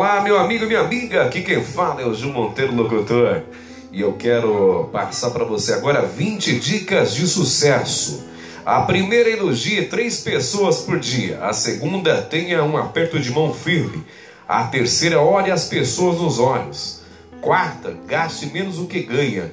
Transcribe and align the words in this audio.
Olá, 0.00 0.20
meu 0.20 0.38
amigo 0.38 0.62
e 0.62 0.68
minha 0.68 0.78
amiga, 0.78 1.24
aqui 1.24 1.42
quem 1.42 1.60
fala 1.60 2.00
é 2.00 2.06
o 2.06 2.14
Gil 2.14 2.32
Monteiro 2.32 2.72
Locutor. 2.72 3.42
E 3.90 4.00
eu 4.00 4.12
quero 4.12 4.88
passar 4.92 5.32
para 5.32 5.44
você 5.44 5.72
agora 5.72 6.02
20 6.02 6.56
dicas 6.60 7.16
de 7.16 7.26
sucesso. 7.26 8.24
A 8.64 8.82
primeira 8.82 9.28
elogie 9.28 9.86
três 9.86 10.20
pessoas 10.20 10.82
por 10.82 11.00
dia. 11.00 11.40
A 11.42 11.52
segunda, 11.52 12.22
tenha 12.22 12.62
um 12.62 12.76
aperto 12.76 13.18
de 13.18 13.32
mão 13.32 13.52
firme. 13.52 14.04
A 14.46 14.62
terceira, 14.62 15.20
olhe 15.20 15.50
as 15.50 15.64
pessoas 15.64 16.20
nos 16.20 16.38
olhos. 16.38 17.00
Quarta, 17.40 17.98
gaste 18.06 18.46
menos 18.46 18.76
do 18.76 18.86
que 18.86 19.02
ganha. 19.02 19.50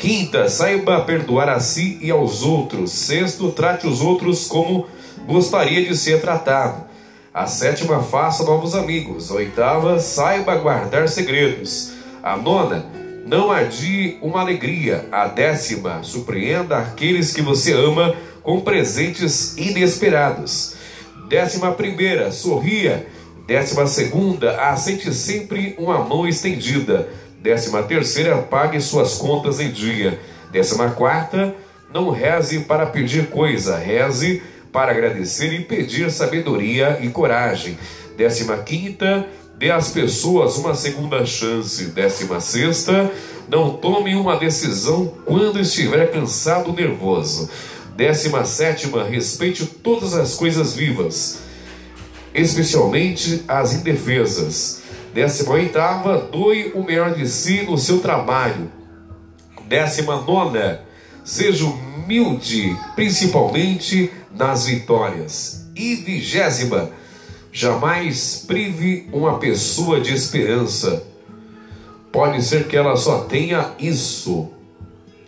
Quinta, 0.00 0.48
saiba 0.48 1.02
perdoar 1.02 1.48
a 1.48 1.60
si 1.60 2.00
e 2.02 2.10
aos 2.10 2.42
outros. 2.42 2.90
Sexto, 2.90 3.52
trate 3.52 3.86
os 3.86 4.00
outros 4.00 4.48
como 4.48 4.88
gostaria 5.28 5.86
de 5.86 5.96
ser 5.96 6.20
tratado. 6.20 6.95
A 7.36 7.46
sétima, 7.46 8.02
faça 8.02 8.44
novos 8.44 8.74
amigos. 8.74 9.30
A 9.30 9.34
oitava, 9.34 10.00
saiba 10.00 10.56
guardar 10.56 11.06
segredos. 11.06 11.92
A 12.22 12.34
nona, 12.34 12.86
não 13.26 13.52
adie 13.52 14.16
uma 14.22 14.40
alegria. 14.40 15.06
A 15.12 15.26
décima, 15.26 16.02
surpreenda 16.02 16.78
aqueles 16.78 17.34
que 17.34 17.42
você 17.42 17.74
ama 17.74 18.16
com 18.42 18.62
presentes 18.62 19.54
inesperados. 19.58 20.76
Décima 21.28 21.72
primeira, 21.72 22.32
sorria. 22.32 23.06
Décima 23.46 23.86
segunda, 23.86 24.58
aceite 24.70 25.12
sempre 25.12 25.74
uma 25.78 25.98
mão 25.98 26.26
estendida. 26.26 27.06
Décima 27.42 27.82
terceira, 27.82 28.38
pague 28.38 28.80
suas 28.80 29.16
contas 29.16 29.60
em 29.60 29.70
dia. 29.70 30.18
Décima 30.50 30.92
quarta, 30.92 31.54
não 31.92 32.08
reze 32.08 32.60
para 32.60 32.86
pedir 32.86 33.26
coisa, 33.26 33.76
reze 33.76 34.42
para 34.76 34.92
agradecer 34.92 35.54
e 35.54 35.64
pedir 35.64 36.10
sabedoria 36.10 36.98
e 37.00 37.08
coragem. 37.08 37.78
Décima 38.14 38.58
quinta, 38.58 39.26
dê 39.56 39.70
às 39.70 39.88
pessoas 39.88 40.58
uma 40.58 40.74
segunda 40.74 41.24
chance. 41.24 41.86
Décima 41.86 42.40
sexta, 42.40 43.10
não 43.48 43.70
tome 43.70 44.14
uma 44.14 44.36
decisão 44.36 45.14
quando 45.24 45.58
estiver 45.58 46.10
cansado 46.10 46.68
ou 46.68 46.74
nervoso. 46.74 47.48
Décima 47.96 48.44
sétima, 48.44 49.02
respeite 49.02 49.64
todas 49.64 50.12
as 50.12 50.34
coisas 50.34 50.74
vivas, 50.74 51.38
especialmente 52.34 53.44
as 53.48 53.72
indefesas. 53.72 54.82
Décima 55.14 55.54
oitava, 55.54 56.18
doe 56.18 56.72
o 56.74 56.84
melhor 56.84 57.14
de 57.14 57.26
si 57.26 57.62
no 57.62 57.78
seu 57.78 58.00
trabalho. 58.00 58.70
Décima 59.66 60.20
nona, 60.20 60.82
seja 61.24 61.64
humilde, 61.64 62.76
principalmente 62.94 64.12
nas 64.36 64.66
vitórias. 64.66 65.66
E 65.74 65.96
vigésima, 65.96 66.90
jamais 67.52 68.44
prive 68.46 69.08
uma 69.12 69.38
pessoa 69.38 70.00
de 70.00 70.14
esperança. 70.14 71.02
Pode 72.12 72.42
ser 72.42 72.66
que 72.66 72.76
ela 72.76 72.96
só 72.96 73.24
tenha 73.24 73.72
isso. 73.78 74.50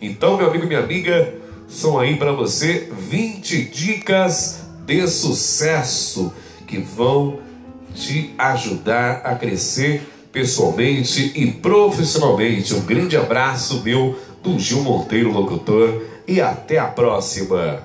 Então, 0.00 0.36
meu 0.36 0.48
amigo 0.48 0.64
e 0.64 0.68
minha 0.68 0.80
amiga, 0.80 1.34
são 1.68 1.98
aí 1.98 2.16
para 2.16 2.32
você 2.32 2.88
20 2.90 3.64
dicas 3.64 4.60
de 4.86 5.06
sucesso 5.06 6.32
que 6.66 6.78
vão 6.78 7.40
te 7.94 8.34
ajudar 8.38 9.22
a 9.24 9.34
crescer 9.34 10.02
pessoalmente 10.32 11.32
e 11.34 11.50
profissionalmente. 11.50 12.74
Um 12.74 12.80
grande 12.80 13.16
abraço 13.16 13.82
meu 13.82 14.18
do 14.42 14.58
Gil 14.58 14.82
Monteiro 14.82 15.32
Locutor 15.32 16.02
e 16.26 16.40
até 16.40 16.78
a 16.78 16.86
próxima. 16.86 17.82